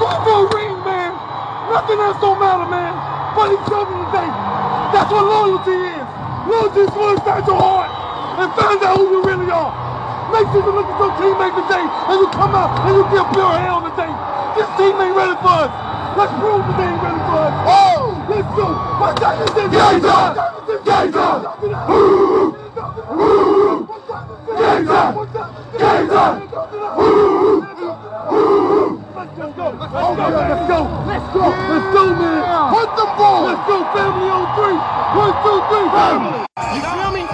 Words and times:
is 0.00 0.08
it. 0.08 0.08
We 0.08 0.08
going 0.08 0.24
for 0.24 0.36
a 0.40 0.56
ring, 0.56 0.76
man. 0.84 1.12
Nothing 1.68 2.00
else 2.00 2.18
don't 2.20 2.40
matter, 2.40 2.66
man. 2.68 2.96
But 3.36 3.52
each 3.52 3.68
other 3.68 3.92
today. 3.92 4.30
That's 4.92 5.10
what 5.12 5.24
loyalty 5.24 5.76
is. 5.76 6.06
Loyalty 6.48 6.80
is 6.80 6.90
going 6.90 7.16
inside 7.20 7.46
your 7.46 7.60
heart 7.60 7.90
and 8.40 8.48
find 8.56 8.80
out 8.82 8.96
who 8.96 9.04
you 9.12 9.22
really 9.22 9.50
are. 9.52 9.72
Make 10.32 10.46
sure 10.54 10.62
you 10.64 10.72
look 10.72 10.86
at 10.86 10.98
your 10.98 11.12
teammate 11.18 11.54
today 11.54 11.84
and 11.84 12.16
you 12.16 12.28
come 12.32 12.54
out 12.54 12.70
and 12.86 12.96
you 12.96 13.04
give 13.12 13.26
pure 13.34 13.54
hell 13.60 13.82
today. 13.82 14.12
This 14.56 14.68
team 14.78 14.94
ain't 14.96 15.14
ready 15.14 15.36
for 15.42 15.68
us. 15.68 15.72
Let's 16.16 16.32
prove 16.38 16.64
that 16.64 16.76
they 16.80 16.88
ain't 16.90 17.02
ready 17.02 17.22
for 17.28 17.38
us. 17.44 17.54
Oh! 17.68 18.14
Let's 18.30 18.50
go. 18.56 18.66
My 18.98 19.12
this 19.14 19.50
is 19.50 19.68
Gator! 19.70 20.32
Gator! 20.84 21.44
Gator! 24.56 25.10
Gator! 25.78 26.40
Let's 29.20 29.36
go, 29.36 29.44
let's 29.44 29.52
go, 29.52 29.68
let's 29.68 30.64
go, 30.64 30.80
let's 31.04 31.28
go, 31.34 31.44
let's 31.44 31.92
go, 31.92 32.04
man. 32.16 32.40
Hunt 32.72 32.90
the 32.96 33.04
ball. 33.20 33.44
Let's 33.44 33.60
go, 33.68 33.84
family 33.92 34.32
on 34.32 34.48
three. 34.56 34.80
One, 35.12 35.36
two, 35.44 35.60
three, 35.68 35.88
family. 35.92 36.40
You 36.72 36.80
feel 36.80 37.12
me? 37.12 37.28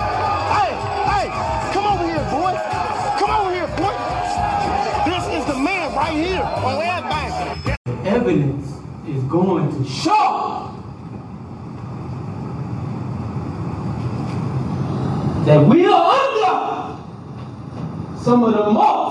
Hey, 0.50 0.74
hey, 1.06 1.30
come 1.70 1.86
over 1.86 2.02
here, 2.10 2.26
boy. 2.34 2.58
Come 3.22 3.30
over 3.30 3.54
here, 3.54 3.70
boy. 3.78 3.94
This 5.06 5.22
is 5.30 5.46
the 5.46 5.54
man 5.62 5.94
right 5.94 6.10
here 6.12 6.42
on 6.42 6.82
everybody. 6.82 7.78
The 7.84 7.94
evidence 8.10 8.66
is 9.06 9.22
going 9.30 9.70
to 9.70 9.88
show 9.88 10.74
that 15.44 15.64
we 15.64 15.86
are 15.86 16.10
under 16.18 16.98
some 18.20 18.42
of 18.42 18.54
the 18.54 18.70
most 18.72 19.05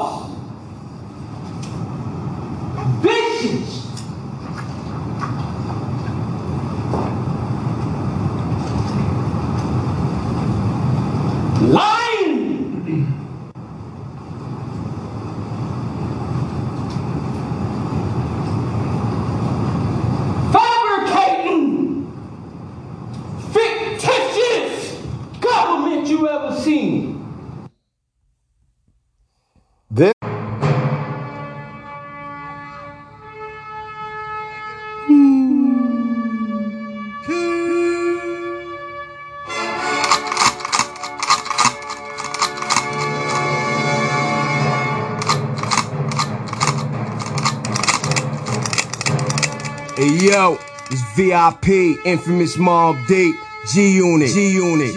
VIP, 51.16 51.98
infamous 52.06 52.58
Mobb 52.58 53.08
Deep, 53.08 53.36
G 53.72 53.96
Unit, 53.96 54.30
G 54.30 54.52
Unit. 54.52 54.94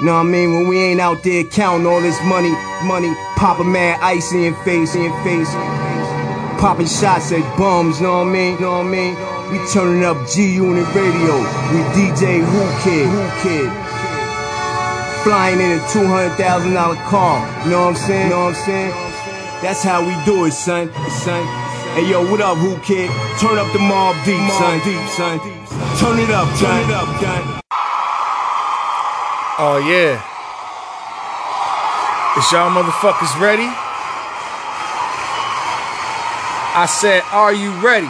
Know 0.00 0.14
what 0.14 0.20
I 0.20 0.22
mean? 0.22 0.52
When 0.52 0.68
we 0.68 0.78
ain't 0.78 1.00
out 1.00 1.24
there 1.24 1.42
counting 1.44 1.86
all 1.86 2.00
this 2.00 2.20
money, 2.24 2.50
money, 2.84 3.12
popping 3.36 3.72
mad 3.72 3.98
ice 4.00 4.32
in 4.32 4.54
face, 4.62 4.94
in 4.94 5.12
face. 5.24 5.50
Popping 6.60 6.86
shots 6.86 7.32
at 7.32 7.42
bums, 7.58 8.00
know 8.00 8.18
what 8.18 8.28
I 8.28 8.30
mean? 8.30 8.60
Know 8.60 8.78
what 8.78 8.86
I 8.86 8.90
mean? 8.90 9.14
We 9.50 9.58
turning 9.72 10.04
up 10.04 10.16
G 10.28 10.54
Unit 10.54 10.86
Radio 10.94 11.38
with 11.74 11.86
DJ 11.94 12.42
Whoo 12.46 12.70
Kid, 12.82 13.10
Whoo 13.10 13.30
Kid. 13.42 13.70
Flying 15.22 15.60
in 15.60 15.78
a 15.78 15.82
$200,000 15.90 16.96
car, 17.06 17.40
know 17.66 17.86
what 17.86 17.88
I'm 17.88 17.96
saying? 17.96 18.30
Know 18.30 18.44
what 18.44 18.54
I'm 18.54 18.64
saying? 18.64 18.90
That's 19.62 19.82
how 19.82 20.00
we 20.06 20.14
do 20.24 20.44
it, 20.46 20.52
son, 20.52 20.92
son. 21.10 21.67
Hey 21.98 22.10
yo, 22.10 22.22
what 22.30 22.40
up, 22.40 22.56
Whoo 22.58 22.78
Kid? 22.78 23.10
Turn 23.40 23.58
up 23.58 23.66
the 23.72 23.80
Mobb 23.80 24.14
Deep, 24.24 24.38
son, 24.52 24.78
deep, 24.86 25.02
son. 25.18 25.40
Turn 25.98 26.20
it 26.20 26.30
up, 26.30 26.46
turn 26.56 26.78
it 26.86 26.94
up, 26.94 27.08
son. 27.18 27.60
Oh 29.58 29.82
yeah. 29.82 30.14
Is 32.38 32.52
y'all 32.52 32.70
motherfuckers 32.70 33.34
ready? 33.40 33.66
I 36.78 36.86
said, 36.86 37.24
are 37.32 37.52
you 37.52 37.72
ready? 37.82 38.06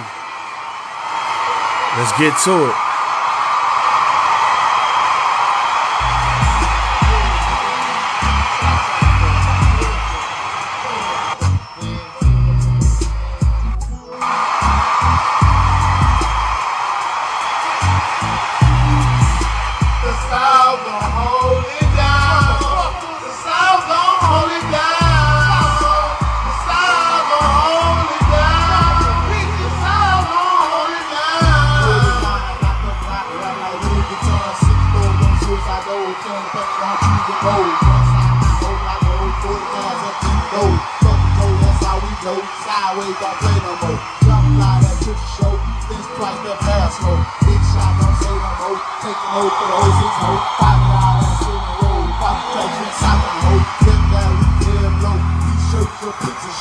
Let's 1.97 2.13
get 2.21 2.37
to 2.45 2.69
it. 2.69 2.88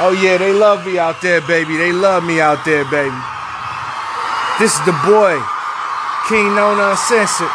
Oh 0.00 0.14
yeah, 0.14 0.38
they 0.38 0.52
love 0.52 0.86
me 0.86 0.94
out 0.96 1.20
there, 1.20 1.40
baby. 1.42 1.76
They 1.76 1.90
love 1.90 2.22
me 2.22 2.38
out 2.38 2.64
there, 2.64 2.86
baby. 2.86 3.18
This 4.62 4.70
is 4.70 4.82
the 4.86 4.94
boy, 5.02 5.34
King 6.30 6.54
Known 6.54 6.78
Uncensored, 6.78 7.50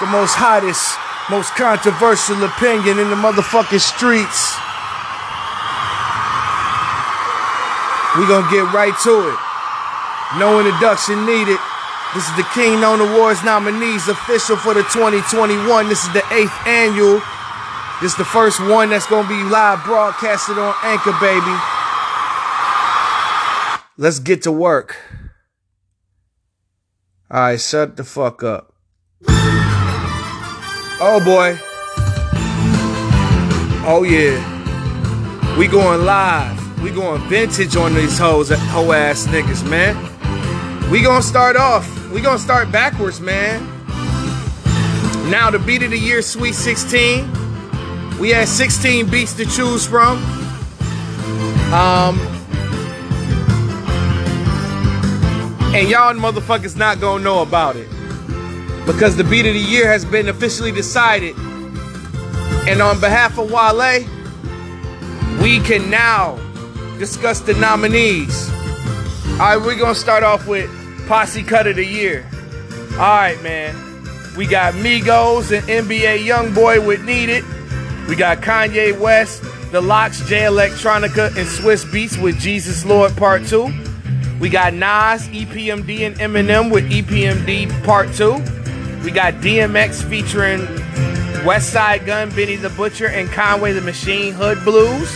the 0.00 0.08
most 0.08 0.32
hottest, 0.32 0.96
most 1.28 1.52
controversial 1.60 2.40
opinion 2.40 2.96
in 2.96 3.12
the 3.12 3.20
motherfucking 3.20 3.84
streets. 3.84 4.56
We 8.16 8.24
gonna 8.24 8.48
get 8.48 8.64
right 8.72 8.96
to 9.04 9.14
it. 9.28 9.38
No 10.40 10.64
introduction 10.64 11.28
needed. 11.28 11.60
This 12.16 12.24
is 12.24 12.36
the 12.40 12.48
King 12.56 12.80
Known 12.80 13.04
Awards 13.04 13.44
nominees 13.44 14.08
official 14.08 14.56
for 14.56 14.72
the 14.72 14.88
2021. 14.88 15.60
This 15.92 16.00
is 16.00 16.12
the 16.16 16.24
eighth 16.32 16.56
annual. 16.64 17.20
This 18.00 18.12
is 18.12 18.16
the 18.16 18.24
first 18.24 18.60
one 18.60 18.90
that's 18.90 19.08
gonna 19.08 19.28
be 19.28 19.42
live 19.42 19.82
broadcasted 19.84 20.56
on 20.56 20.72
Anchor, 20.84 21.10
baby. 21.20 21.56
Let's 23.96 24.20
get 24.20 24.42
to 24.42 24.52
work. 24.52 24.96
All 27.28 27.40
right, 27.40 27.60
shut 27.60 27.96
the 27.96 28.04
fuck 28.04 28.44
up. 28.44 28.72
Oh 31.00 31.20
boy. 31.24 31.58
Oh 33.84 34.04
yeah. 34.04 34.38
We 35.58 35.66
going 35.66 36.04
live. 36.04 36.80
We 36.80 36.92
going 36.92 37.20
vintage 37.22 37.74
on 37.74 37.94
these 37.94 38.16
hoes, 38.16 38.50
hoe 38.50 38.92
ass 38.92 39.26
niggas, 39.26 39.68
man. 39.68 39.96
We 40.88 41.02
gonna 41.02 41.20
start 41.20 41.56
off. 41.56 41.84
We 42.12 42.20
gonna 42.20 42.38
start 42.38 42.70
backwards, 42.70 43.20
man. 43.20 43.60
Now 45.28 45.50
the 45.50 45.58
beat 45.58 45.82
of 45.82 45.90
the 45.90 45.98
year, 45.98 46.22
Sweet 46.22 46.54
16. 46.54 47.37
We 48.20 48.30
had 48.30 48.48
16 48.48 49.10
beats 49.10 49.32
to 49.34 49.44
choose 49.44 49.86
from. 49.86 50.18
Um, 51.72 52.18
and 55.74 55.88
y'all 55.88 56.14
motherfuckers 56.14 56.76
not 56.76 57.00
gonna 57.00 57.22
know 57.22 57.42
about 57.42 57.76
it 57.76 57.88
because 58.86 59.16
the 59.16 59.24
beat 59.24 59.46
of 59.46 59.54
the 59.54 59.60
year 59.60 59.86
has 59.86 60.04
been 60.04 60.28
officially 60.28 60.72
decided. 60.72 61.36
And 62.66 62.82
on 62.82 62.98
behalf 63.00 63.38
of 63.38 63.52
Wale, 63.52 64.04
we 65.42 65.60
can 65.60 65.88
now 65.88 66.36
discuss 66.98 67.40
the 67.40 67.54
nominees. 67.54 68.48
All 69.32 69.38
right, 69.38 69.56
we're 69.58 69.78
gonna 69.78 69.94
start 69.94 70.24
off 70.24 70.48
with 70.48 70.68
Posse 71.06 71.42
Cut 71.44 71.66
of 71.66 71.76
the 71.76 71.84
Year. 71.84 72.26
All 72.92 72.98
right, 72.98 73.40
man. 73.42 73.76
We 74.36 74.46
got 74.46 74.74
Migos 74.74 75.56
and 75.56 75.66
NBA 75.68 76.24
YoungBoy 76.26 76.84
with 76.84 77.04
Needed. 77.04 77.44
We 78.08 78.16
got 78.16 78.38
Kanye 78.38 78.98
West, 78.98 79.42
The 79.70 79.82
Lox, 79.82 80.26
Jay 80.26 80.40
Electronica, 80.40 81.28
and 81.28 81.46
Swizz 81.46 81.84
Beatz 81.84 82.20
with 82.20 82.40
Jesus 82.40 82.86
Lord 82.86 83.14
Part 83.18 83.46
2. 83.46 83.70
We 84.40 84.48
got 84.48 84.72
Nas, 84.72 85.28
EPMD, 85.28 86.06
and 86.06 86.16
Eminem 86.16 86.72
with 86.72 86.90
EPMD 86.90 87.84
Part 87.84 88.14
2. 88.14 88.32
We 89.04 89.10
got 89.10 89.34
DMX 89.34 90.02
featuring 90.08 90.60
Westside 91.44 92.06
Gunn, 92.06 92.30
Benny 92.30 92.56
the 92.56 92.70
Butcher, 92.70 93.08
and 93.08 93.28
Conway 93.28 93.72
the 93.72 93.82
Machine 93.82 94.32
Hood 94.32 94.64
Blues. 94.64 95.14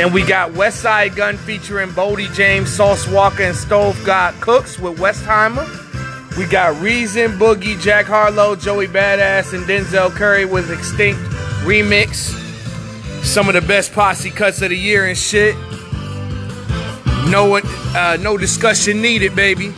And 0.00 0.12
we 0.12 0.26
got 0.26 0.50
Westside 0.50 1.14
Gunn 1.14 1.36
featuring 1.36 1.90
Boldy 1.90 2.32
James, 2.34 2.74
Sauce 2.74 3.06
Walka, 3.06 3.46
and 3.50 3.56
Stove 3.56 3.96
God 4.04 4.34
Cooks 4.40 4.80
with 4.80 4.98
Westheimer. 4.98 5.83
We 6.36 6.46
got 6.46 6.80
Reason, 6.80 7.38
Boogie, 7.38 7.80
Jack 7.80 8.06
Harlow, 8.06 8.56
Joey 8.56 8.88
Badass, 8.88 9.54
and 9.54 9.64
Denzel 9.66 10.10
Curry 10.10 10.44
with 10.44 10.68
Extinct 10.72 11.20
Remix. 11.62 12.32
Some 13.24 13.48
of 13.48 13.54
the 13.54 13.60
best 13.60 13.92
posse 13.92 14.30
cuts 14.30 14.60
of 14.60 14.70
the 14.70 14.76
year 14.76 15.06
and 15.06 15.16
shit. 15.16 15.54
No 17.30 17.56
uh, 17.56 18.18
no 18.20 18.36
discussion 18.36 19.00
needed, 19.00 19.36
baby. 19.36 19.72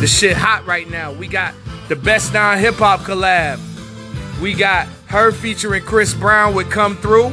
The 0.00 0.06
shit 0.06 0.36
hot 0.36 0.66
right 0.66 0.88
now. 0.90 1.12
We 1.12 1.28
got 1.28 1.54
the 1.88 1.96
best 1.96 2.34
non 2.34 2.58
hip 2.58 2.74
hop 2.74 3.00
collab. 3.00 3.58
We 4.42 4.52
got 4.52 4.86
her 5.06 5.32
featuring 5.32 5.82
Chris 5.82 6.12
Brown 6.12 6.54
with 6.54 6.70
Come 6.70 6.94
Through. 6.96 7.30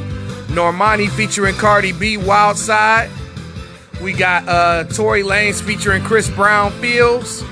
Normani 0.48 1.10
featuring 1.10 1.54
Cardi 1.56 1.92
B, 1.92 2.16
Wild 2.16 2.56
Side. 2.56 3.10
We 4.02 4.14
got 4.14 4.48
uh, 4.48 4.84
Tory 4.84 5.22
Lanez 5.22 5.62
featuring 5.62 6.02
Chris 6.02 6.30
Brown, 6.30 6.72
Feels. 6.80 7.44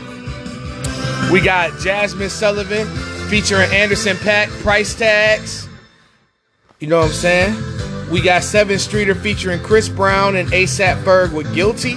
We 1.33 1.41
got 1.41 1.71
Jazmine 1.81 2.29
Sullivan 2.29 2.87
featuring 3.31 3.73
Anderson 3.73 4.19
.Paak, 4.19 4.49
Price 4.61 4.95
Tags. 4.95 5.67
You 6.79 6.89
know 6.89 6.99
what 6.99 7.07
I'm 7.07 7.13
saying? 7.13 7.55
We 8.11 8.21
got 8.21 8.43
Sevyn 8.43 8.79
Streeter 8.79 9.15
featuring 9.15 9.59
Chris 9.63 9.89
Brown 9.89 10.37
and 10.37 10.51
ASAP 10.51 11.03
Ferg 11.05 11.33
with 11.33 11.53
Guilty. 11.55 11.95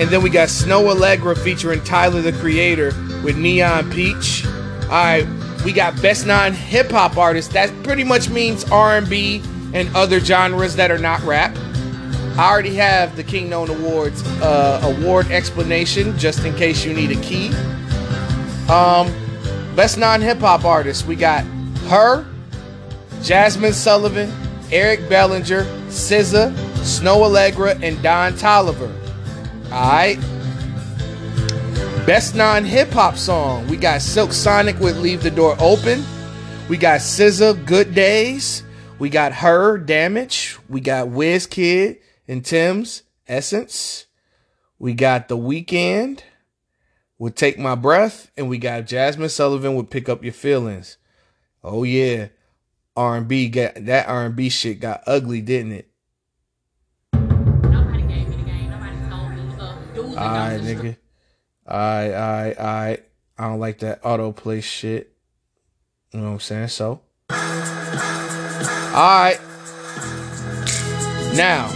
And 0.00 0.10
then 0.10 0.24
we 0.24 0.28
got 0.28 0.48
Snoh 0.48 0.92
Aalegra 0.92 1.38
featuring 1.38 1.84
Tyler 1.84 2.20
the 2.20 2.32
Creator 2.32 2.86
with 3.22 3.38
Neon 3.38 3.92
Peach. 3.92 4.44
All 4.44 4.88
right, 4.88 5.24
we 5.64 5.72
got 5.72 6.02
Best 6.02 6.26
Non-Hip 6.26 6.90
Hop 6.90 7.16
Artist. 7.16 7.52
That 7.52 7.70
pretty 7.84 8.02
much 8.02 8.28
means 8.28 8.68
R&B 8.72 9.40
and 9.72 9.88
other 9.94 10.18
genres 10.18 10.74
that 10.74 10.90
are 10.90 10.98
not 10.98 11.22
rap. 11.22 11.56
I 12.36 12.50
already 12.50 12.74
have 12.74 13.14
the 13.14 13.22
King 13.22 13.48
Known 13.48 13.70
Awards 13.70 14.26
uh, 14.42 14.80
award 14.82 15.30
explanation 15.30 16.18
just 16.18 16.44
in 16.44 16.56
case 16.56 16.84
you 16.84 16.92
need 16.92 17.12
a 17.12 17.20
key. 17.20 17.52
Um, 18.68 19.12
best 19.76 19.98
non-hip 19.98 20.38
hop 20.38 20.64
artist, 20.64 21.06
we 21.06 21.16
got 21.16 21.44
her, 21.88 22.26
Jazmine 23.20 23.74
Sullivan, 23.74 24.32
Eric 24.72 25.06
Bellinger, 25.08 25.64
SZA, 25.88 26.50
Snoh 26.78 27.28
Aalegra, 27.28 27.80
and 27.82 28.02
Don 28.02 28.32
Toliver. 28.32 28.90
Alright. 29.70 30.18
Best 32.06 32.34
non-hip 32.34 32.88
hop 32.88 33.16
song, 33.16 33.66
we 33.68 33.76
got 33.76 34.00
Silk 34.00 34.32
Sonic 34.32 34.78
with 34.80 34.96
Leave 34.98 35.22
the 35.22 35.30
Door 35.30 35.56
Open. 35.58 36.02
We 36.70 36.78
got 36.78 37.00
SZA, 37.00 37.66
Good 37.66 37.94
Days. 37.94 38.62
We 38.98 39.10
got 39.10 39.34
her, 39.34 39.76
Damage. 39.76 40.56
We 40.70 40.80
got 40.80 41.08
Wizkid 41.08 41.98
and 42.26 42.42
Tems 42.42 43.02
Essence. 43.28 44.06
We 44.78 44.94
got 44.94 45.28
The 45.28 45.36
Weeknd 45.36 46.22
with 47.18 47.34
Take 47.34 47.58
My 47.58 47.74
Breath, 47.74 48.30
and 48.36 48.48
we 48.48 48.58
got 48.58 48.84
Jazmine 48.84 49.30
Sullivan 49.30 49.74
with 49.76 49.90
Pick 49.90 50.08
Up 50.08 50.24
Your 50.24 50.32
Feelings. 50.32 50.96
Oh 51.62 51.84
yeah, 51.84 52.28
R 52.96 53.16
and 53.16 53.28
B 53.28 53.48
got 53.48 53.86
that 53.86 54.08
R 54.08 54.26
and 54.26 54.36
B 54.36 54.48
shit 54.48 54.80
got 54.80 55.02
ugly, 55.06 55.40
didn't 55.40 55.72
it? 55.72 55.88
Nobody 57.12 58.02
gave 58.02 58.28
me 58.28 58.36
the 58.36 58.42
game. 58.42 58.70
Nobody 58.70 58.98
told 59.08 60.10
me. 60.10 60.16
All 60.16 60.24
right, 60.24 60.60
nigga. 60.60 60.96
All 61.66 61.78
right, 61.78 62.12
all 62.12 62.32
right, 62.32 62.58
all 62.58 62.64
right. 62.64 63.04
I 63.38 63.48
don't 63.48 63.60
like 63.60 63.78
that 63.80 64.02
autoplay 64.02 64.62
shit. 64.62 65.12
You 66.12 66.20
know 66.20 66.26
what 66.26 66.32
I'm 66.34 66.40
saying? 66.40 66.68
So, 66.68 67.00
all 67.30 67.36
right. 68.94 69.40
Now, 71.34 71.68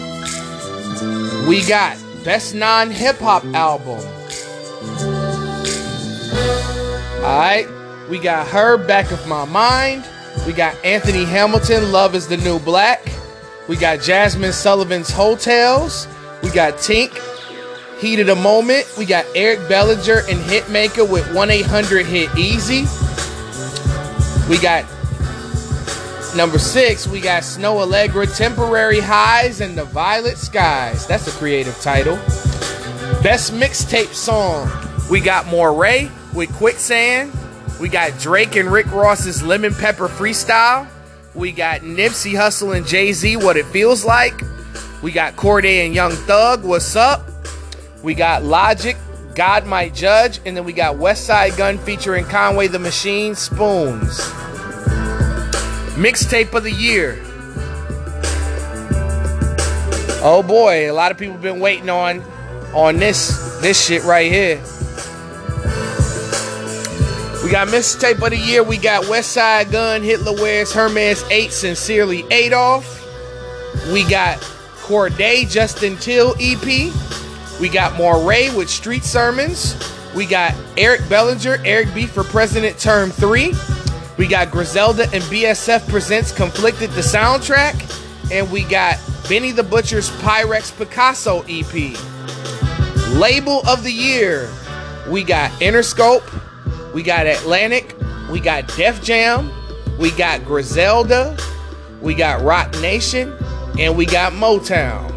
we 1.48 1.64
got 1.66 1.96
best 2.24 2.54
non-hip 2.54 3.16
hop 3.16 3.44
album. 3.46 3.98
Alright, 7.28 7.68
we 8.08 8.18
got 8.18 8.48
her 8.48 8.78
back 8.78 9.10
of 9.10 9.28
my 9.28 9.44
mind. 9.44 10.02
We 10.46 10.54
got 10.54 10.74
Anthony 10.82 11.26
Hamilton, 11.26 11.92
Love 11.92 12.14
is 12.14 12.26
the 12.26 12.38
New 12.38 12.58
Black. 12.58 13.06
We 13.68 13.76
got 13.76 13.98
Jazmine 13.98 14.54
Sullivan's 14.54 15.10
Hotels. 15.10 16.08
We 16.42 16.48
got 16.48 16.76
Tink, 16.76 17.12
Heat 18.00 18.20
of 18.20 18.28
the 18.28 18.34
Moment. 18.34 18.90
We 18.96 19.04
got 19.04 19.26
Eric 19.34 19.68
Bellinger 19.68 20.20
and 20.20 20.38
Hitmaker 20.40 21.06
with 21.06 21.34
1 21.34 21.50
800 21.50 22.06
Hit 22.06 22.34
Easy. 22.34 22.86
We 24.48 24.56
got 24.58 24.86
number 26.34 26.58
six, 26.58 27.06
we 27.06 27.20
got 27.20 27.42
Snoh 27.42 27.86
Aalegra 27.86 28.34
Temporary 28.34 29.00
Highs 29.00 29.60
and 29.60 29.76
the 29.76 29.84
Violet 29.84 30.38
Skies. 30.38 31.06
That's 31.06 31.28
a 31.28 31.32
creative 31.32 31.78
title. 31.82 32.16
Best 33.22 33.52
mixtape 33.52 34.14
song, 34.14 34.70
we 35.10 35.20
got 35.20 35.44
Morray 35.44 36.10
with 36.34 36.52
Quicksand. 36.54 37.32
We 37.80 37.88
got 37.88 38.18
Drake 38.18 38.56
and 38.56 38.70
Rick 38.70 38.90
Ross's 38.92 39.42
Lemon 39.42 39.74
Pepper 39.74 40.08
Freestyle. 40.08 40.88
We 41.34 41.52
got 41.52 41.82
Nipsey 41.82 42.32
Hussle 42.32 42.76
and 42.76 42.86
Jay 42.86 43.12
Z, 43.12 43.36
What 43.36 43.56
It 43.56 43.66
Feels 43.66 44.04
Like. 44.04 44.42
We 45.02 45.12
got 45.12 45.36
Cordae 45.36 45.86
and 45.86 45.94
Young 45.94 46.12
Thug, 46.12 46.64
What's 46.64 46.96
Up. 46.96 47.28
We 48.02 48.14
got 48.14 48.42
Logic, 48.42 48.96
God 49.34 49.66
Might 49.66 49.94
Judge. 49.94 50.40
And 50.44 50.56
then 50.56 50.64
we 50.64 50.72
got 50.72 50.96
Westside 50.96 51.56
Gunn 51.56 51.78
featuring 51.78 52.24
Conway 52.24 52.66
the 52.66 52.80
Machine, 52.80 53.34
Spoons. 53.36 54.18
Mixtape 55.94 56.52
of 56.54 56.64
the 56.64 56.72
year. 56.72 57.18
Oh 60.20 60.42
boy, 60.46 60.90
a 60.90 60.92
lot 60.92 61.12
of 61.12 61.18
people 61.18 61.36
been 61.36 61.60
waiting 61.60 61.88
on 61.88 62.22
on 62.74 62.96
this 62.96 63.58
this 63.60 63.86
shit 63.86 64.02
right 64.02 64.30
here. 64.30 64.60
We 67.44 67.52
got 67.52 67.68
mixtape 67.68 68.20
of 68.22 68.30
the 68.30 68.36
year. 68.36 68.64
We 68.64 68.76
got 68.78 69.04
Westside 69.04 69.70
Gunn, 69.70 70.02
Hitler 70.02 70.32
Wears, 70.32 70.72
Hermes 70.72 71.22
8, 71.30 71.52
Sincerely 71.52 72.24
Adolf. 72.32 72.96
We 73.92 74.02
got 74.04 74.38
Cordae, 74.80 75.48
Just 75.48 75.82
Until 75.82 76.34
EP. 76.40 76.92
We 77.60 77.68
got 77.68 77.92
Morray 77.94 78.54
with 78.56 78.68
Street 78.68 79.04
Sermons. 79.04 79.76
We 80.14 80.26
got 80.26 80.54
Eric 80.76 81.08
Bellinger, 81.08 81.58
Eric 81.64 81.94
B 81.94 82.06
for 82.06 82.24
President 82.24 82.78
Term 82.78 83.10
3. 83.10 83.54
We 84.18 84.26
got 84.26 84.50
Griselda 84.50 85.04
and 85.04 85.22
BSF 85.24 85.88
Presents 85.88 86.32
Conflicted 86.32 86.90
the 86.90 87.02
soundtrack. 87.02 87.84
And 88.32 88.50
we 88.50 88.64
got 88.64 88.98
Benny 89.28 89.52
the 89.52 89.62
Butcher's 89.62 90.10
Pyrex 90.10 90.76
Picasso 90.76 91.44
EP. 91.48 91.96
Label 93.16 93.62
of 93.68 93.84
the 93.84 93.92
year. 93.92 94.50
We 95.08 95.22
got 95.22 95.52
Interscope. 95.60 96.28
We 96.98 97.04
got 97.04 97.28
Atlantic. 97.28 97.94
We 98.28 98.40
got 98.40 98.66
Def 98.76 99.00
Jam. 99.04 99.52
We 100.00 100.10
got 100.10 100.44
Griselda. 100.44 101.38
We 102.02 102.12
got 102.16 102.42
Roc 102.42 102.72
Nation. 102.80 103.32
And 103.78 103.96
we 103.96 104.04
got 104.04 104.32
Motown. 104.32 105.08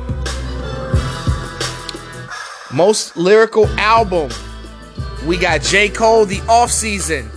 Most 2.72 3.18
lyrical 3.18 3.66
album. 3.80 4.30
We 5.26 5.38
got 5.38 5.64
J. 5.64 5.90
Cole, 5.90 6.28
The 6.28 6.42
Off 6.42 6.70
Season. 6.70 7.28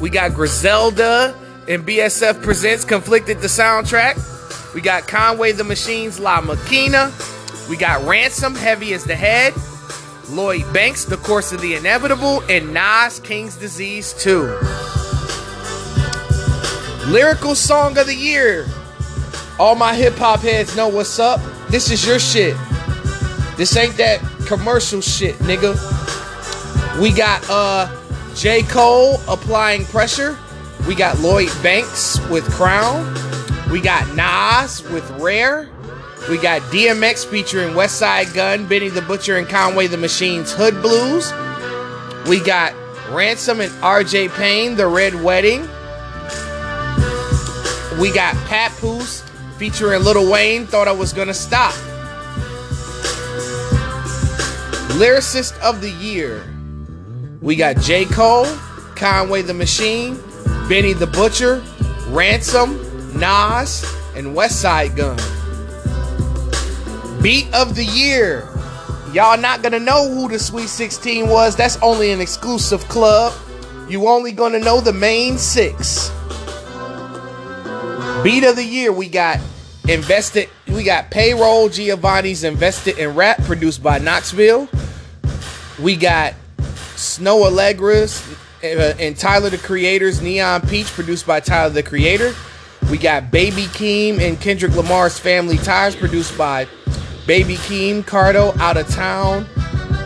We 0.00 0.08
got 0.08 0.32
Griselda 0.32 1.36
and 1.68 1.86
BSF 1.86 2.42
Presents 2.42 2.86
Conflicted 2.86 3.40
the 3.42 3.46
soundtrack. 3.46 4.74
We 4.74 4.80
got 4.80 5.06
Conway 5.06 5.52
the 5.52 5.64
Machine's 5.64 6.18
La 6.18 6.40
Maquina. 6.40 7.12
We 7.68 7.76
got 7.76 8.02
Ransom, 8.08 8.54
Heavy 8.54 8.94
as 8.94 9.04
the 9.04 9.16
Head. 9.16 9.52
Lloyd 10.32 10.72
Banks, 10.72 11.04
The 11.04 11.18
Course 11.18 11.52
of 11.52 11.60
the 11.60 11.74
Inevitable. 11.74 12.42
And 12.48 12.72
Nas, 12.72 13.20
King's 13.20 13.56
Disease 13.56 14.14
2. 14.14 14.58
Lyrical 17.06 17.54
Song 17.54 17.98
of 17.98 18.06
the 18.06 18.14
Year. 18.14 18.66
All 19.58 19.74
my 19.74 19.94
hip 19.94 20.14
hop 20.14 20.40
heads 20.40 20.74
know 20.74 20.88
what's 20.88 21.18
up. 21.18 21.40
This 21.68 21.90
is 21.90 22.06
your 22.06 22.18
shit. 22.18 22.56
This 23.56 23.76
ain't 23.76 23.96
that 23.98 24.20
commercial 24.46 25.02
shit, 25.02 25.34
nigga. 25.36 25.76
We 27.00 27.12
got 27.12 27.44
uh 27.50 27.94
J. 28.34 28.62
Cole 28.62 29.20
applying 29.28 29.84
pressure. 29.84 30.38
We 30.88 30.94
got 30.94 31.18
Lloyd 31.20 31.50
Banks 31.62 32.18
with 32.28 32.50
Crown. 32.50 33.14
We 33.70 33.80
got 33.80 34.08
Nas 34.14 34.82
with 34.90 35.08
Rare. 35.20 35.70
We 36.30 36.38
got 36.38 36.62
DMX 36.70 37.26
featuring 37.26 37.74
Westside 37.74 38.32
Gunn, 38.32 38.66
Benny 38.66 38.88
the 38.88 39.02
Butcher, 39.02 39.36
and 39.36 39.48
Conway 39.48 39.88
the 39.88 39.96
Machine's 39.96 40.52
Hood 40.52 40.80
Blues. 40.80 41.32
We 42.28 42.40
got 42.40 42.74
Ransom 43.10 43.60
and 43.60 43.72
RJ 43.82 44.32
Payne, 44.36 44.76
The 44.76 44.86
Red 44.86 45.20
Wedding. 45.22 45.62
We 48.00 48.12
got 48.12 48.36
Papoose 48.46 49.22
featuring 49.58 50.02
Lil 50.04 50.30
Wayne, 50.30 50.66
Thought 50.66 50.88
I 50.88 50.92
Was 50.92 51.12
Gonna 51.12 51.34
Stop. 51.34 51.74
Lyricist 54.92 55.58
of 55.60 55.80
the 55.80 55.90
Year. 55.90 56.44
We 57.40 57.56
got 57.56 57.78
J. 57.78 58.04
Cole, 58.04 58.46
Conway 58.94 59.42
the 59.42 59.54
Machine, 59.54 60.22
Benny 60.68 60.92
the 60.92 61.08
Butcher, 61.08 61.62
Ransom, 62.08 62.78
Nas, 63.18 63.84
and 64.14 64.28
Westside 64.28 64.96
Gunn. 64.96 65.18
Beat 67.22 67.54
of 67.54 67.76
the 67.76 67.84
Year. 67.84 68.48
Y'all 69.12 69.38
not 69.38 69.62
gonna 69.62 69.78
know 69.78 70.12
who 70.12 70.28
the 70.28 70.40
Sweet 70.40 70.68
16 70.68 71.28
was. 71.28 71.54
That's 71.54 71.76
only 71.76 72.10
an 72.10 72.20
exclusive 72.20 72.82
club. 72.88 73.32
You 73.88 74.08
only 74.08 74.32
gonna 74.32 74.58
know 74.58 74.80
the 74.80 74.92
main 74.92 75.38
six. 75.38 76.10
Beat 78.24 78.42
of 78.42 78.56
the 78.56 78.64
Year, 78.64 78.90
we 78.90 79.08
got 79.08 79.38
invested. 79.88 80.48
We 80.66 80.82
got 80.82 81.12
Payroll 81.12 81.68
Giovanni's 81.68 82.42
Invested 82.42 82.98
in 82.98 83.14
Rap, 83.14 83.40
produced 83.44 83.84
by 83.84 83.98
Knoxville. 83.98 84.68
We 85.80 85.94
got 85.94 86.34
Snoh 86.96 87.48
Aalegra's 87.48 88.26
uh, 88.64 88.94
and 88.98 89.16
Tyler 89.16 89.50
the 89.50 89.58
Creator's 89.58 90.20
Neon 90.20 90.62
Peach, 90.62 90.86
produced 90.86 91.26
by 91.26 91.38
Tyler 91.38 91.70
the 91.70 91.84
Creator. 91.84 92.34
We 92.90 92.98
got 92.98 93.30
Baby 93.30 93.66
Keem 93.66 94.18
and 94.18 94.40
Kendrick 94.40 94.74
Lamar's 94.74 95.20
Family 95.20 95.58
Ties, 95.58 95.94
produced 95.94 96.36
by 96.36 96.66
Baby 97.26 97.54
Keem, 97.54 98.02
Cardo, 98.02 98.56
Out 98.58 98.76
of 98.76 98.88
Town, 98.88 99.46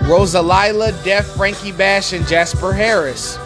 Rosa 0.02 0.42
Lila, 0.42 0.92
Def, 1.02 1.26
Frankie 1.26 1.72
Bash, 1.72 2.12
and 2.12 2.26
Jasper 2.26 2.72
Harris. 2.72 3.38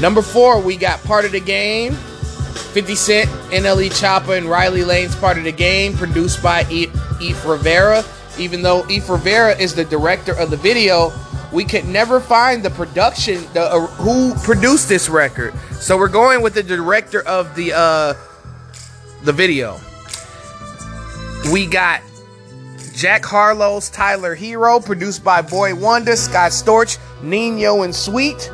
Number 0.00 0.22
four, 0.22 0.60
we 0.60 0.76
got 0.76 1.02
Part 1.04 1.24
of 1.24 1.32
the 1.32 1.40
Game, 1.40 1.92
50 1.92 2.94
Cent, 2.94 3.30
NLE 3.50 3.90
Choppa, 3.90 4.36
and 4.36 4.46
Rileyy 4.46 4.84
Lanez 4.84 5.20
Part 5.20 5.36
of 5.38 5.44
the 5.44 5.52
Game, 5.52 5.94
produced 5.94 6.42
by 6.42 6.64
Eif 6.64 7.48
Rivera. 7.48 8.02
Even 8.38 8.62
though 8.62 8.82
Eif 8.84 9.10
Rivera 9.10 9.56
is 9.58 9.74
the 9.74 9.84
director 9.84 10.32
of 10.32 10.50
the 10.50 10.56
video, 10.56 11.12
we 11.52 11.64
could 11.64 11.84
never 11.84 12.20
find 12.20 12.62
the 12.62 12.70
production, 12.70 13.44
the 13.52 13.62
uh, 13.62 13.86
who 13.86 14.34
produced 14.36 14.88
this 14.88 15.08
record. 15.08 15.52
So 15.72 15.98
we're 15.98 16.08
going 16.08 16.42
with 16.42 16.54
the 16.54 16.62
director 16.62 17.22
of 17.22 17.54
the 17.56 17.72
uh, 17.74 18.14
the 19.24 19.32
video. 19.32 19.78
We 21.52 21.66
got 21.66 22.02
Jack 23.00 23.24
Harlow's 23.24 23.88
Tyler 23.88 24.36
Herro, 24.36 24.84
produced 24.84 25.24
by 25.24 25.40
Boy 25.40 25.74
Wonder, 25.74 26.16
Scott 26.16 26.50
Storch, 26.50 26.98
Nino, 27.22 27.80
and 27.80 27.94
Sweet. 27.94 28.52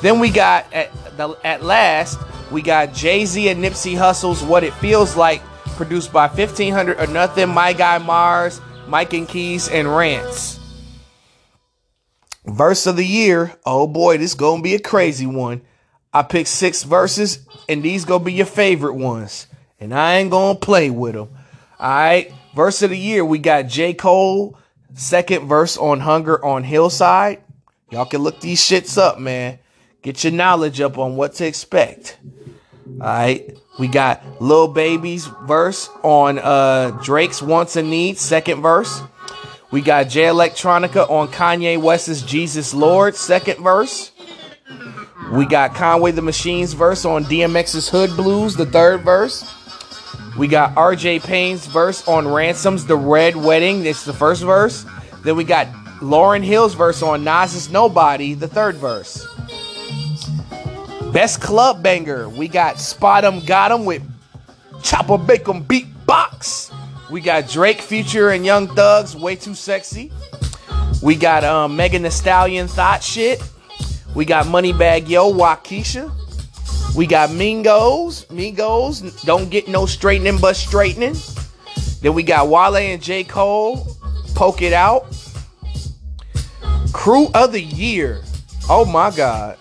Then 0.00 0.20
we 0.20 0.30
got 0.30 0.72
at 0.72 0.92
the 1.16 1.36
at 1.42 1.64
last 1.64 2.20
we 2.52 2.62
got 2.62 2.92
Jay 2.94 3.26
Z 3.26 3.48
and 3.48 3.64
Nipsey 3.64 3.98
Hussle's 3.98 4.44
What 4.44 4.62
It 4.62 4.74
Feels 4.74 5.16
Like, 5.16 5.42
produced 5.74 6.12
by 6.12 6.28
1500 6.28 7.00
or 7.00 7.08
Nothing, 7.08 7.48
My 7.48 7.72
Guy 7.72 7.98
Mars, 7.98 8.60
Mike 8.86 9.12
and 9.12 9.28
Keys, 9.28 9.68
and 9.68 9.88
Rants. 9.88 10.60
Verse 12.46 12.86
of 12.86 12.94
the 12.94 13.04
year. 13.04 13.56
Oh 13.66 13.88
boy, 13.88 14.18
this 14.18 14.34
gonna 14.34 14.62
be 14.62 14.76
a 14.76 14.80
crazy 14.80 15.26
one. 15.26 15.62
I 16.12 16.22
picked 16.22 16.48
six 16.48 16.84
verses, 16.84 17.40
and 17.68 17.82
these 17.82 18.04
gonna 18.04 18.22
be 18.22 18.34
your 18.34 18.46
favorite 18.46 18.94
ones. 18.94 19.48
And 19.80 19.92
I 19.92 20.18
ain't 20.18 20.30
gonna 20.30 20.56
play 20.60 20.90
with 20.90 21.14
them. 21.14 21.30
Alright. 21.80 22.32
Verse 22.54 22.82
of 22.82 22.90
the 22.90 22.98
year, 22.98 23.24
we 23.24 23.38
got 23.38 23.66
J. 23.66 23.94
Cole, 23.94 24.58
second 24.94 25.48
verse 25.48 25.76
on 25.76 26.00
Hunger 26.00 26.42
on 26.44 26.62
Hillside. 26.64 27.42
Y'all 27.90 28.04
can 28.04 28.22
look 28.22 28.40
these 28.40 28.60
shits 28.60 28.96
up, 28.98 29.18
man. 29.18 29.58
Get 30.02 30.22
your 30.22 30.32
knowledge 30.32 30.80
up 30.80 30.98
on 30.98 31.16
what 31.16 31.34
to 31.34 31.46
expect. 31.46 32.18
Alright. 33.00 33.56
We 33.78 33.88
got 33.88 34.40
Lil 34.40 34.68
Baby's 34.68 35.26
verse 35.26 35.88
on 36.02 36.38
uh 36.38 36.92
Drake's 37.02 37.42
Wants 37.42 37.76
and 37.76 37.90
Needs, 37.90 38.20
second 38.20 38.62
verse. 38.62 39.02
We 39.72 39.80
got 39.80 40.04
Jay 40.04 40.24
Electronica 40.24 41.10
on 41.10 41.28
Kanye 41.28 41.80
West's 41.80 42.22
Jesus 42.22 42.72
Lord, 42.72 43.16
second 43.16 43.62
verse. 43.62 44.12
We 45.32 45.46
got 45.46 45.74
Conway 45.74 46.12
the 46.12 46.22
Machine's 46.22 46.74
verse 46.74 47.04
on 47.04 47.24
DMX's 47.24 47.88
Hood 47.88 48.14
Blues, 48.14 48.54
the 48.54 48.66
third 48.66 49.00
verse. 49.00 49.42
We 50.36 50.48
got 50.48 50.74
RJ 50.74 51.22
Payne's 51.24 51.66
verse 51.66 52.06
on 52.08 52.26
Ransom's 52.26 52.86
The 52.86 52.96
Red 52.96 53.36
Wedding, 53.36 53.86
it's 53.86 54.04
the 54.04 54.12
first 54.12 54.42
verse. 54.42 54.84
Then 55.22 55.36
we 55.36 55.44
got 55.44 55.68
Lauryn 56.00 56.42
Hill's 56.42 56.74
verse 56.74 57.02
on 57.02 57.22
Nas's 57.22 57.70
Nobody, 57.70 58.34
the 58.34 58.48
third 58.48 58.74
verse. 58.76 59.26
Best 61.12 61.40
club 61.40 61.82
banger, 61.84 62.28
we 62.28 62.48
got 62.48 62.80
Spot 62.80 63.24
'em 63.24 63.44
Got 63.44 63.70
'em 63.70 63.84
with 63.84 64.02
Chopper 64.82 65.18
Bacon 65.18 65.62
Beatbox. 65.64 66.72
We 67.10 67.20
got 67.20 67.48
Drake 67.48 67.80
Future 67.80 68.30
and 68.30 68.44
Young 68.44 68.66
Thugs, 68.66 69.14
way 69.14 69.36
too 69.36 69.54
sexy. 69.54 70.10
We 71.00 71.14
got 71.14 71.44
um, 71.44 71.76
Megan 71.76 72.02
Thee 72.02 72.10
Stallion 72.10 72.66
Thought 72.66 73.04
Shit. 73.04 73.40
We 74.16 74.24
got 74.24 74.46
Moneybagg 74.46 75.08
Yo, 75.08 75.32
Wockesha. 75.32 76.10
We 76.94 77.08
got 77.08 77.30
Mingos, 77.30 78.26
Migos, 78.26 79.24
Don't 79.24 79.50
Get 79.50 79.66
No 79.66 79.84
Straightening 79.84 80.38
But 80.38 80.54
Straightening. 80.54 81.16
Then 82.00 82.14
we 82.14 82.22
got 82.22 82.48
Wale 82.48 82.76
and 82.76 83.02
J. 83.02 83.24
Cole, 83.24 83.96
Poke 84.34 84.62
It 84.62 84.72
Out. 84.72 85.06
Crew 86.92 87.28
of 87.34 87.50
the 87.50 87.60
Year. 87.60 88.22
Oh 88.70 88.84
my 88.84 89.10
God. 89.10 89.58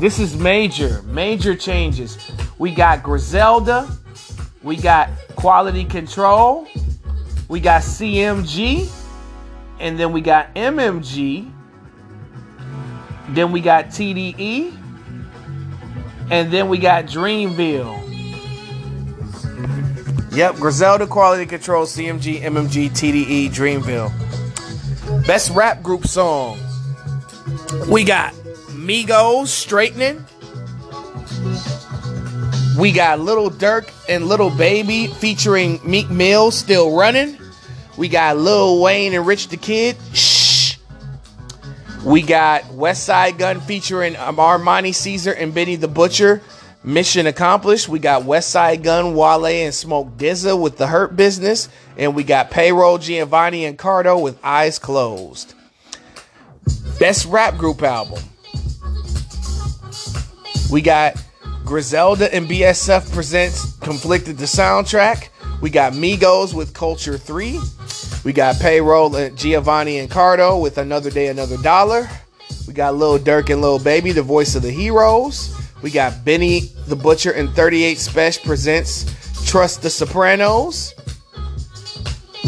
This 0.00 0.18
is 0.18 0.36
major, 0.36 1.00
major 1.02 1.54
changes. 1.54 2.18
We 2.58 2.74
got 2.74 3.04
Griselda. 3.04 3.88
We 4.64 4.76
got 4.76 5.10
Quality 5.36 5.84
Control. 5.84 6.66
We 7.48 7.60
got 7.60 7.82
CMG. 7.82 8.90
And 9.78 9.96
then 9.96 10.12
we 10.12 10.20
got 10.20 10.52
MMG. 10.56 11.52
Then 13.34 13.52
we 13.52 13.60
got 13.60 13.86
TDE. 13.86 14.78
And 16.30 16.52
then 16.52 16.68
we 16.68 16.78
got 16.78 17.06
Dreamville. 17.06 18.00
Yep, 20.34 20.56
Griselda, 20.56 21.06
Quality 21.06 21.44
Control, 21.44 21.84
CMG, 21.84 22.40
MMG, 22.40 22.88
TDE, 22.90 23.50
Dreamville. 23.50 25.26
Best 25.26 25.50
rap 25.50 25.82
group 25.82 26.06
song. 26.06 26.58
We 27.90 28.04
got 28.04 28.32
Migos, 28.70 29.48
Straightening. 29.48 30.24
We 32.78 32.92
got 32.92 33.20
Little 33.20 33.50
Durk 33.50 33.92
and 34.08 34.26
Little 34.26 34.48
Baby 34.48 35.08
featuring 35.08 35.80
Meek 35.84 36.08
Mill, 36.08 36.50
Still 36.50 36.96
Running. 36.96 37.38
We 37.98 38.08
got 38.08 38.38
Lil 38.38 38.80
Wayne 38.80 39.12
and 39.12 39.26
Rich 39.26 39.48
the 39.48 39.58
Kid. 39.58 39.96
We 42.04 42.22
got 42.22 42.64
Westside 42.64 43.38
Gunn 43.38 43.60
featuring 43.60 44.14
Armani 44.14 44.92
Caesar 44.92 45.32
and 45.32 45.54
Benny 45.54 45.76
the 45.76 45.86
Butcher, 45.86 46.42
Mission 46.82 47.28
Accomplished. 47.28 47.88
We 47.88 48.00
got 48.00 48.22
Westside 48.22 48.82
Gunn, 48.82 49.14
Wale, 49.14 49.46
and 49.46 49.72
Smoke 49.72 50.16
DZA 50.16 50.60
with 50.60 50.78
The 50.78 50.88
Hurt 50.88 51.14
Business. 51.14 51.68
And 51.96 52.16
we 52.16 52.24
got 52.24 52.50
Payroll, 52.50 52.98
Giovanni, 52.98 53.66
and 53.66 53.78
Cardo 53.78 54.20
with 54.20 54.36
Eyes 54.44 54.80
Closed. 54.80 55.54
Best 56.98 57.26
rap 57.26 57.56
group 57.56 57.82
album. 57.82 58.20
We 60.72 60.80
got 60.80 61.22
Griselda 61.64 62.34
and 62.34 62.48
BSF 62.48 63.12
presents 63.12 63.76
Conflicted 63.76 64.38
the 64.38 64.46
soundtrack. 64.46 65.28
We 65.62 65.70
got 65.70 65.92
Migos 65.92 66.52
with 66.52 66.74
Culture 66.74 67.16
3. 67.16 67.60
We 68.24 68.32
got 68.32 68.58
Payroll 68.58 69.14
and 69.14 69.38
Giovanni 69.38 70.00
and 70.00 70.10
Cardo 70.10 70.60
with 70.60 70.76
Another 70.76 71.08
Day, 71.08 71.28
Another 71.28 71.56
Dollar. 71.58 72.10
We 72.66 72.74
got 72.74 72.96
Lil 72.96 73.20
Durk 73.20 73.48
and 73.48 73.62
Lil 73.62 73.78
Baby, 73.78 74.10
the 74.10 74.22
voice 74.22 74.56
of 74.56 74.62
the 74.62 74.72
heroes. 74.72 75.56
We 75.80 75.92
got 75.92 76.24
Benny 76.24 76.72
the 76.88 76.96
Butcher 76.96 77.30
and 77.30 77.48
38 77.50 77.96
Spesh 77.98 78.44
presents 78.44 79.04
Trust 79.48 79.82
the 79.82 79.90
Sopranos. 79.90 80.94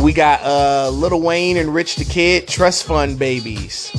We 0.02 0.12
got 0.12 0.42
uh, 0.42 0.90
Little 0.90 1.22
Wayne 1.22 1.56
and 1.56 1.72
Rich 1.72 1.94
the 1.94 2.04
Kid, 2.04 2.48
Trust 2.48 2.82
Fund 2.82 3.16
Babies. 3.16 3.92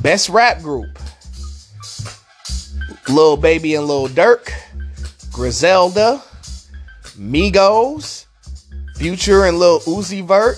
Best 0.00 0.28
rap 0.28 0.62
group. 0.62 0.96
Lil 3.08 3.36
Baby 3.36 3.74
and 3.74 3.86
Lil 3.86 4.08
Durk, 4.08 4.52
Griselda, 5.36 6.22
Migos, 7.18 8.24
Future 8.96 9.44
and 9.44 9.58
Lil 9.58 9.80
Uzi 9.80 10.26
Vert, 10.26 10.56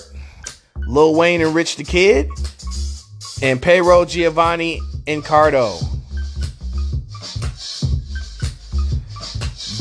Lil 0.87 1.15
Wayne 1.15 1.41
and 1.41 1.53
Rich 1.53 1.75
the 1.75 1.83
Kid, 1.83 2.29
and 3.41 3.61
Payroll 3.61 4.05
Giovanni 4.05 4.79
and 5.05 5.21
Cardo. 5.21 5.77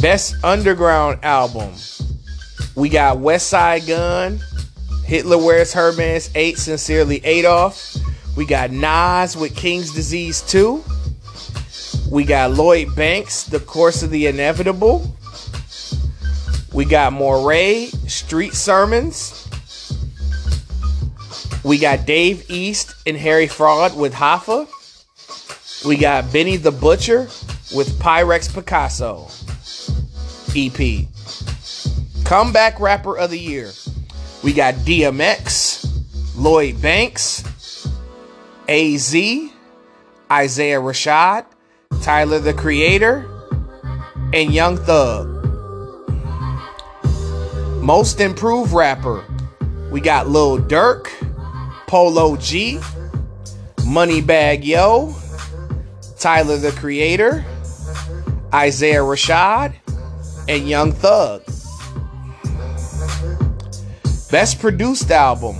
Best 0.02 0.34
Underground 0.42 1.20
Album. 1.22 1.72
We 2.74 2.88
got 2.88 3.18
Westside 3.18 3.86
Gunn, 3.86 4.40
Hitler 5.04 5.38
Wears 5.38 5.72
Hermes 5.72 6.28
8, 6.34 6.58
Sincerely 6.58 7.24
Adolf. 7.24 7.96
We 8.36 8.44
got 8.44 8.72
Nas 8.72 9.36
with 9.36 9.54
King's 9.54 9.94
Disease 9.94 10.42
2. 10.42 10.82
We 12.10 12.24
got 12.24 12.52
Lloyd 12.52 12.96
Banks, 12.96 13.44
The 13.44 13.60
Course 13.60 14.02
of 14.02 14.08
the 14.08 14.26
Inevitable. 14.28 15.14
We 16.72 16.86
got 16.86 17.12
Morray, 17.12 17.88
Street 18.08 18.54
Sermons. 18.54 19.46
We 21.62 21.76
got 21.76 22.06
Dave 22.06 22.50
East 22.50 22.94
and 23.06 23.14
Harry 23.14 23.46
Fraud 23.46 23.94
with 23.94 24.14
Hoffa. 24.14 24.66
We 25.86 25.96
got 25.96 26.32
Benny 26.32 26.56
the 26.56 26.70
Butcher 26.70 27.28
with 27.74 27.98
Pyrex 27.98 28.52
Picasso 28.54 29.28
EP. 30.56 31.06
Comeback 32.24 32.80
Rapper 32.80 33.18
of 33.18 33.30
the 33.30 33.38
Year. 33.38 33.70
We 34.42 34.54
got 34.54 34.74
DMX, 34.76 35.86
Lloyd 36.36 36.80
Banks, 36.80 37.44
AZ, 38.66 39.14
Isaiah 40.30 40.80
Rashad, 40.80 41.44
Tyler 42.08 42.38
the 42.38 42.54
Creator, 42.54 43.28
and 44.32 44.50
Young 44.54 44.78
Thug. 44.78 45.28
Most 47.82 48.18
Improved 48.22 48.72
Rapper. 48.72 49.22
We 49.90 50.00
got 50.00 50.26
Lil 50.26 50.58
Durk, 50.58 51.08
Polo 51.86 52.36
G, 52.36 52.80
Moneybagg 53.80 54.64
Yo, 54.64 55.14
Tyler 56.18 56.56
the 56.56 56.72
Creator, 56.72 57.44
Isaiah 58.54 59.02
Rashad, 59.02 59.74
and 60.48 60.66
Young 60.66 60.92
Thug. 60.92 61.44
Best 64.30 64.60
produced 64.60 65.10
album. 65.10 65.58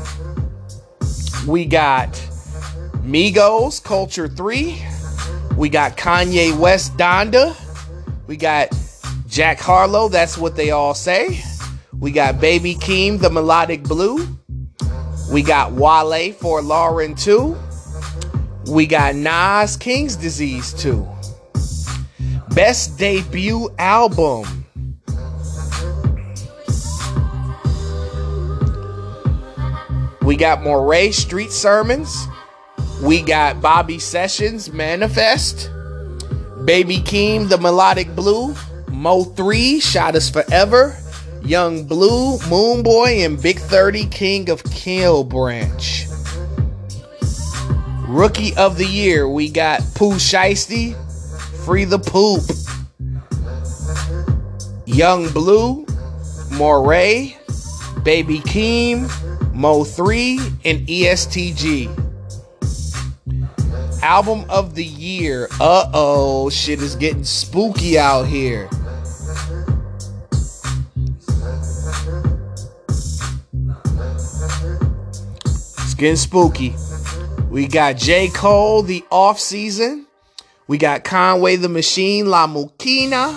We 1.46 1.66
got 1.66 2.12
Migos, 3.05 3.85
Culture 3.85 4.29
3. 4.29 4.88
We 5.59 5.68
got 5.68 5.97
Kanye 5.97 6.57
West, 6.57 6.97
Donda. 6.97 7.53
We 8.29 8.37
got 8.37 8.68
Jack 9.27 9.59
Harlow, 9.59 10.09
That's 10.09 10.38
What 10.38 10.55
They 10.55 10.71
All 10.71 10.94
Say. 10.94 11.42
We 11.99 12.12
got 12.12 12.40
Baby 12.40 12.77
Keem, 12.77 13.18
The 13.18 13.29
Melodic 13.29 13.83
Blue. 13.83 14.25
We 15.33 15.42
got 15.42 15.73
Wale 15.73 16.33
Folarin 16.33 17.21
2. 17.21 18.73
We 18.73 18.87
got 18.87 19.16
Nas, 19.16 19.77
King's 19.77 20.14
Disease 20.14 20.73
2. 20.75 21.05
Best 22.51 22.97
debut 22.97 23.68
album. 23.81 24.64
We 30.23 30.37
got 30.37 30.61
Morray 30.61 31.12
Street 31.12 31.51
Sermons. 31.51 32.29
We 33.02 33.22
got 33.22 33.62
Bobby 33.62 34.00
Sessions 34.00 34.72
Manifest. 34.72 35.70
Baby 36.64 36.98
Keem 36.98 37.48
The 37.48 37.58
Melodic 37.58 38.14
Blue. 38.16 38.54
Mo 38.90 39.22
3 39.22 39.78
Shot 39.78 40.16
Us 40.16 40.28
Forever. 40.28 40.96
Yung 41.44 41.84
Bleu, 41.84 42.38
Moon 42.50 42.82
Boy, 42.82 43.22
and 43.22 43.40
Big 43.40 43.58
30 43.58 44.06
King 44.06 44.50
of 44.50 44.64
Kill 44.64 45.22
Branch. 45.22 46.06
Rookie 48.08 48.56
of 48.56 48.76
the 48.76 48.87
Year, 48.87 49.28
we 49.28 49.48
got 49.48 49.80
Pooh 49.94 50.14
Shiesty, 50.14 50.96
Free 51.64 51.84
the 51.84 51.98
Poop. 52.00 52.42
Yung 54.87 55.28
Bleu, 55.28 55.87
Morray, 56.50 57.37
Baby 58.02 58.40
Keem, 58.40 59.08
Mo 59.54 59.84
3, 59.84 60.38
and 60.64 60.87
ESTG. 60.88 62.08
Album 64.02 64.44
of 64.48 64.74
the 64.74 64.84
Year. 64.84 65.48
Uh 65.61 65.90
oh, 65.92 66.50
shit 66.50 66.80
is 66.80 66.94
getting 66.94 67.24
spooky 67.24 67.98
out 67.98 68.26
here. 68.26 68.68
It's 75.78 75.94
getting 75.94 76.16
spooky. 76.16 76.74
We 77.50 77.66
got 77.66 77.96
J. 77.96 78.28
Cole, 78.28 78.82
the 78.82 79.04
off 79.11 79.40
season. 79.40 80.06
We 80.68 80.78
got 80.78 81.02
Conway 81.02 81.56
the 81.56 81.68
Machine, 81.68 82.26
La 82.26 82.46
Maquina. 82.46 83.34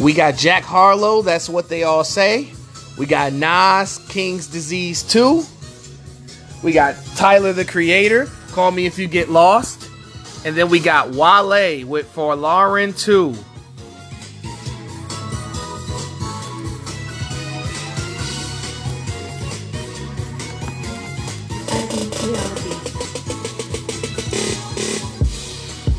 We 0.00 0.14
got 0.14 0.36
Jack 0.36 0.62
Harlow, 0.62 1.20
that's 1.20 1.48
what 1.48 1.68
they 1.68 1.82
all 1.82 2.04
say. 2.04 2.48
We 2.96 3.04
got 3.04 3.32
Nas, 3.34 3.98
King's 4.08 4.46
Disease 4.46 5.02
2. 5.02 5.44
We 6.62 6.72
got 6.72 6.94
Tyler 7.16 7.52
the 7.52 7.64
Creator, 7.64 8.28
Call 8.52 8.70
Me 8.70 8.86
If 8.86 8.98
You 8.98 9.08
Get 9.08 9.30
Lost. 9.30 9.88
And 10.44 10.56
then 10.56 10.70
we 10.70 10.80
got 10.80 11.10
Wale 11.10 11.86
with 11.86 12.12
Folarin 12.14 12.98
2. 12.98 13.34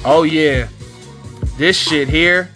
Oh 0.04 0.24
yeah. 0.24 0.68
This 1.58 1.78
shit 1.78 2.10
here. 2.10 2.50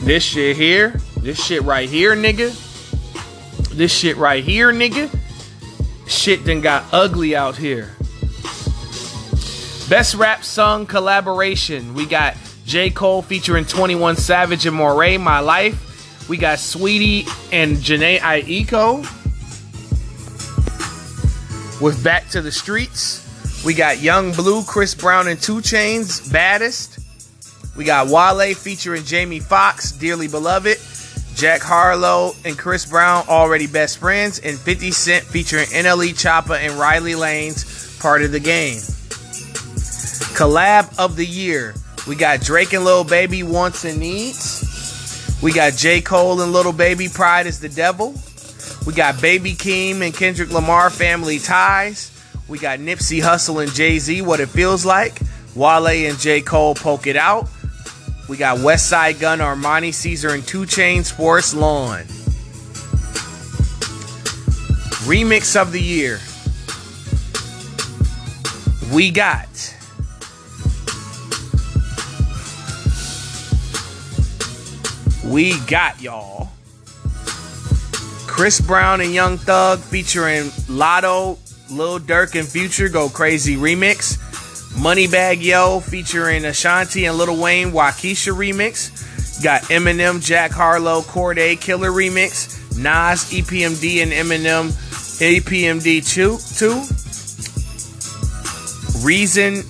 This 0.00 0.22
shit 0.22 0.56
here. 0.56 0.98
This 1.18 1.42
shit 1.44 1.62
right 1.62 1.88
here, 1.88 2.16
nigga. 2.16 2.56
This 3.74 3.92
shit 3.92 4.16
right 4.16 4.42
here, 4.42 4.72
nigga. 4.72 5.19
Shit 6.10 6.44
done 6.44 6.60
got 6.60 6.84
ugly 6.92 7.36
out 7.36 7.56
here. 7.56 7.94
Best 9.88 10.16
rap 10.16 10.44
song 10.44 10.84
collaboration. 10.84 11.94
We 11.94 12.04
got 12.04 12.36
J. 12.66 12.90
Cole 12.90 13.22
featuring 13.22 13.64
21 13.64 14.16
Savage 14.16 14.66
and 14.66 14.76
Morray, 14.76 15.18
My 15.18 15.38
Life. 15.38 16.28
We 16.28 16.36
got 16.36 16.58
Saweetie 16.58 17.28
and 17.52 17.76
Jhené 17.76 18.18
Aiko 18.18 18.98
with 21.80 22.02
Back 22.04 22.28
to 22.30 22.42
the 22.42 22.52
Streets. 22.52 23.64
We 23.64 23.74
got 23.74 24.00
Yung 24.00 24.32
Bleu, 24.32 24.64
Chris 24.64 24.94
Brown, 24.94 25.28
and 25.28 25.40
2 25.40 25.56
Chainz, 25.58 26.30
Baddest. 26.32 26.98
We 27.76 27.84
got 27.84 28.08
Wale 28.08 28.54
featuring 28.54 29.04
Jamie 29.04 29.40
Foxx, 29.40 29.92
Dearly 29.92 30.28
Beloved. 30.28 30.76
Jack 31.40 31.62
Harlow 31.62 32.34
and 32.44 32.58
Chris 32.58 32.84
Brown, 32.84 33.24
already 33.26 33.66
best 33.66 33.96
friends. 33.96 34.40
And 34.40 34.58
50 34.58 34.90
Cent 34.90 35.24
featuring 35.24 35.64
NLE 35.68 36.10
Choppa 36.10 36.58
and 36.58 36.74
Rileyy 36.74 37.16
Lanez 37.16 37.98
Part 37.98 38.20
of 38.20 38.30
the 38.30 38.40
Game. 38.40 38.76
Collab 40.36 40.98
of 40.98 41.16
the 41.16 41.24
Year. 41.24 41.74
We 42.06 42.14
got 42.14 42.42
Drake 42.42 42.74
and 42.74 42.84
Lil 42.84 43.04
Baby, 43.04 43.42
Wants 43.42 43.86
and 43.86 43.98
Needs. 43.98 45.38
We 45.42 45.54
got 45.54 45.72
J. 45.72 46.02
Cole 46.02 46.42
and 46.42 46.52
Little 46.52 46.74
Baby, 46.74 47.08
Pride 47.08 47.46
is 47.46 47.58
the 47.58 47.70
Devil. 47.70 48.14
We 48.86 48.92
got 48.92 49.22
Baby 49.22 49.54
Keem 49.54 50.02
and 50.02 50.14
Kendrick 50.14 50.50
Lamar, 50.50 50.90
Family 50.90 51.38
Ties. 51.38 52.10
We 52.48 52.58
got 52.58 52.80
Nipsey 52.80 53.22
Hussle 53.22 53.62
and 53.62 53.72
Jay 53.72 53.98
Z, 53.98 54.20
What 54.20 54.40
It 54.40 54.50
Feels 54.50 54.84
Like. 54.84 55.18
Wale 55.54 55.86
and 55.86 56.18
J. 56.18 56.42
Cole, 56.42 56.74
Poke 56.74 57.06
It 57.06 57.16
Out. 57.16 57.48
We 58.30 58.36
got 58.36 58.58
Westside 58.58 59.18
Gunn, 59.18 59.40
Armani 59.40 59.92
Caesar, 59.92 60.28
and 60.28 60.46
2 60.46 60.60
Chainz, 60.60 61.06
Sports 61.06 61.52
Lawn. 61.52 62.04
Remix 65.02 65.60
of 65.60 65.72
the 65.72 65.80
Year. 65.80 66.20
We 68.94 69.10
got 69.10 69.48
We 75.24 75.58
got 75.66 76.00
y'all. 76.00 76.50
Chris 78.28 78.60
Brown 78.60 79.00
and 79.00 79.12
Young 79.12 79.38
Thug 79.38 79.80
featuring 79.80 80.50
Latto, 80.68 81.36
Lil 81.68 81.98
Durk, 81.98 82.38
and 82.38 82.48
Future 82.48 82.88
Go 82.88 83.08
Crazy 83.08 83.56
remix. 83.56 84.18
Moneybagg 84.74 85.42
Yo 85.42 85.80
featuring 85.80 86.44
Ashanti 86.44 87.06
and 87.06 87.18
Lil 87.18 87.40
Wayne 87.40 87.72
Wockesha 87.72 88.34
remix. 88.34 88.90
Got 89.42 89.62
Eminem, 89.62 90.22
Jack 90.22 90.50
Harlow, 90.50 91.00
Cordae 91.02 91.60
Killer 91.60 91.90
remix. 91.90 92.56
Nas, 92.76 93.24
EPMD, 93.30 94.02
and 94.02 94.12
Eminem 94.12 94.70
EPMD 95.20 96.06
2. 96.06 96.38
2. 96.58 96.82
Reason 99.04 99.62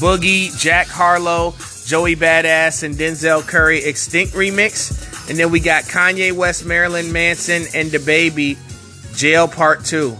Boogie, 0.00 0.56
Jack 0.58 0.88
Harlow, 0.88 1.54
Joey 1.86 2.16
Badass, 2.16 2.82
and 2.82 2.96
Denzel 2.96 3.46
Curry 3.46 3.84
Extinct 3.84 4.34
remix. 4.34 4.90
And 5.28 5.38
then 5.38 5.52
we 5.52 5.60
got 5.60 5.84
Kanye 5.84 6.32
West, 6.32 6.64
Marilyn 6.64 7.12
Manson, 7.12 7.62
and 7.74 7.90
DaBaby 7.90 8.56
Jail 9.14 9.46
Part 9.46 9.84
2. 9.84 10.16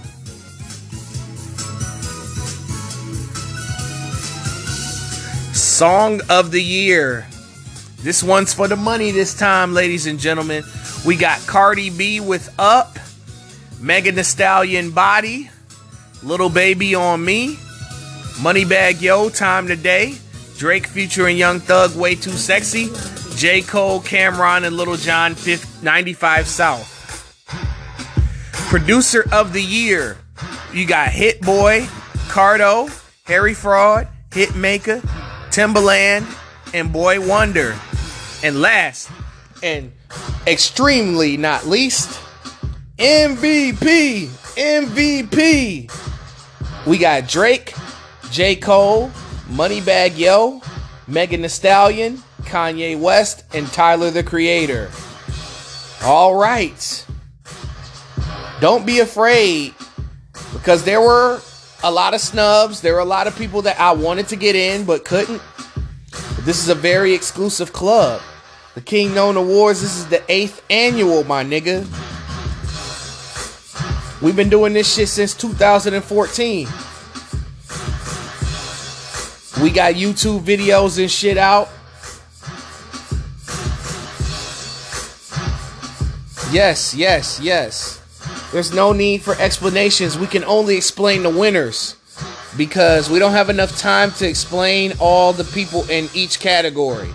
Song 5.83 6.21
of 6.31 6.53
the 6.53 6.63
Year. 6.63 7.27
This 8.03 8.23
one's 8.23 8.55
for 8.55 8.69
the 8.69 8.77
money 8.77 9.11
this 9.11 9.35
time, 9.35 9.75
ladies 9.75 10.07
and 10.07 10.17
gentlemen. 10.17 10.63
We 11.05 11.17
got 11.17 11.45
Cardi 11.49 11.91
B 11.91 12.21
with 12.21 12.55
Up, 12.57 13.01
Megan 13.81 14.15
Thee 14.15 14.23
Stallion 14.23 14.93
Body, 14.93 15.51
Little 16.23 16.51
Baby 16.51 16.95
on 16.95 17.25
Me, 17.25 17.57
Moneybagg 18.37 19.01
Yo, 19.01 19.29
Time 19.29 19.67
Today, 19.67 20.15
Drake 20.57 20.87
featuring 20.87 21.37
Young 21.37 21.59
Thug, 21.59 21.97
Way 21.97 22.15
Too 22.15 22.31
Sexy, 22.31 22.89
J. 23.35 23.61
Cole, 23.61 24.01
Cam'ron, 24.03 24.65
and 24.65 24.77
Little 24.77 24.97
John, 24.97 25.35
95 25.83 26.47
South. 26.47 27.45
Producer 28.53 29.27
of 29.33 29.53
the 29.53 29.61
Year, 29.61 30.17
you 30.73 30.87
got 30.87 31.09
Hit 31.09 31.41
Boy, 31.41 31.81
Cardo, 32.29 32.89
Harry 33.25 33.53
Fraud, 33.53 34.07
Hitmaker, 34.31 35.03
Timbaland, 35.53 36.27
and 36.73 36.93
Boy 36.93 37.21
Wonder. 37.21 37.79
And 38.43 38.61
last, 38.61 39.11
and 39.63 39.93
extremely 40.47 41.37
not 41.37 41.67
least, 41.67 42.19
MVP, 42.97 44.29
MVP. 44.57 45.91
We 46.87 46.99
got 46.99 47.29
Drake, 47.29 47.75
J. 48.31 48.57
Cole, 48.57 49.11
Moneybagg 49.49 50.17
Yo, 50.17 50.63
Megan 51.07 51.43
Thee 51.43 51.49
Stallion, 51.49 52.23
Kanye 52.45 52.99
West, 52.99 53.45
and 53.55 53.67
Tyler 53.69 54.11
the 54.11 54.23
Creator. 54.23 54.91
All 56.03 56.35
right. 56.35 57.07
Don't 58.61 58.87
be 58.87 59.01
afraid 59.01 59.75
because 60.53 60.85
there 60.85 61.01
were 61.01 61.41
a 61.83 61.91
lot 61.91 62.15
of 62.15 62.21
snubs. 62.21 62.81
There 62.81 62.95
were 62.95 63.01
a 63.01 63.05
lot 63.05 63.27
of 63.27 63.37
people 63.37 63.63
that 63.63 63.79
I 63.79 63.93
wanted 63.93 64.29
to 64.29 64.37
get 64.37 64.57
in 64.57 64.85
but 64.85 65.05
couldn't. 65.05 65.43
This 66.41 66.63
is 66.63 66.69
a 66.69 66.75
very 66.75 67.15
exclusive 67.15 67.73
club. 67.73 68.21
The 68.75 68.81
King 68.81 69.15
Known 69.15 69.37
Awards, 69.37 69.83
this 69.83 69.97
is 69.97 70.07
the 70.07 70.23
eighth 70.33 70.65
annual, 70.71 71.25
my 71.25 71.45
nigga. 71.45 71.87
We've 74.23 74.37
been 74.37 74.49
doing 74.49 74.73
this 74.73 74.95
shit 74.95 75.09
since 75.09 75.35
2014. 75.35 76.69
We 79.63 79.71
got 79.71 79.95
YouTube 79.95 80.41
videos 80.41 80.99
and 80.99 81.11
shit 81.11 81.37
out. 81.37 81.69
Yes, 86.53 86.95
yes, 86.95 87.41
yes. 87.41 88.02
There's 88.53 88.73
no 88.73 88.93
need 88.93 89.23
for 89.23 89.35
explanations. 89.37 90.19
We 90.19 90.27
can 90.27 90.45
only 90.45 90.77
explain 90.77 91.23
the 91.23 91.31
winners 91.31 91.97
because 92.57 93.09
we 93.09 93.19
don't 93.19 93.33
have 93.33 93.49
enough 93.49 93.79
time 93.79 94.11
to 94.13 94.29
explain 94.29 94.93
all 94.99 95.33
the 95.33 95.45
people 95.45 95.89
in 95.89 96.09
each 96.15 96.39
category. 96.39 97.09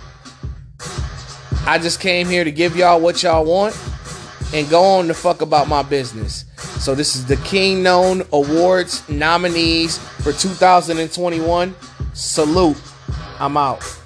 I 1.64 1.78
just 1.78 2.00
came 2.00 2.28
here 2.28 2.44
to 2.44 2.50
give 2.50 2.76
y'all 2.76 3.00
what 3.00 3.22
y'all 3.22 3.44
want 3.44 3.78
and 4.52 4.68
go 4.68 4.82
on 4.82 5.06
the 5.06 5.14
fuck 5.14 5.42
about 5.42 5.68
my 5.68 5.82
business. 5.82 6.44
So 6.80 6.94
this 6.94 7.14
is 7.14 7.26
the 7.26 7.36
King 7.36 7.82
Known 7.82 8.22
Awards 8.32 9.08
nominees 9.08 9.98
for 9.98 10.32
2021. 10.32 11.74
Salute. 12.14 12.80
I'm 13.38 13.56
out. 13.56 13.97